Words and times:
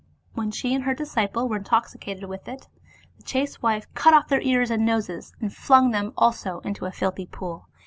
When 0.33 0.49
she 0.49 0.73
and 0.73 0.85
her 0.85 0.95
disciple 0.95 1.47
were 1.47 1.57
intoxicated 1.57 2.23
with 2.23 2.47
it, 2.47 2.67
that 3.17 3.23
chaste 3.27 3.61
wife 3.61 3.85
cut 3.93 4.15
off 4.15 4.29
their 4.29 4.41
ears 4.41 4.71
and 4.71 4.83
noses, 4.83 5.31
and 5.39 5.53
flung 5.53 5.91
them 5.91 6.11
also 6.17 6.59
into 6.61 6.85
a 6.87 6.91
filthy 6.91 7.27
pool. 7.27 7.67